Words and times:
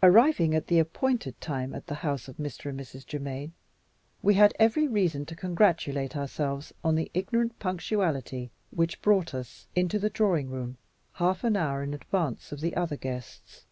Arriving 0.00 0.54
at 0.54 0.68
the 0.68 0.78
appointed 0.78 1.40
time 1.40 1.74
at 1.74 1.88
the 1.88 1.96
house 2.06 2.28
of 2.28 2.36
Mr. 2.36 2.70
and 2.70 2.78
Mrs. 2.78 3.04
Germaine, 3.04 3.52
we 4.22 4.34
had 4.34 4.54
every 4.60 4.86
reason 4.86 5.26
to 5.26 5.34
congratulate 5.34 6.16
ourselves 6.16 6.72
on 6.84 6.94
the 6.94 7.10
ignorant 7.14 7.58
punctuality 7.58 8.52
which 8.70 8.94
had 8.94 9.02
brought 9.02 9.34
us 9.34 9.66
into 9.74 9.98
the 9.98 10.08
drawing 10.08 10.50
room 10.50 10.78
half 11.14 11.42
an 11.42 11.56
hour 11.56 11.82
in 11.82 11.92
advance 11.94 12.52
of 12.52 12.60
the 12.60 12.76
other 12.76 12.96
guests. 12.96 13.66